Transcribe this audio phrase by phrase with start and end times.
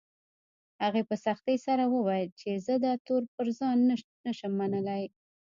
[0.83, 3.77] هغې په سختۍ سره وويل چې زه دا تور پر ځان
[4.25, 5.03] نه شم منلی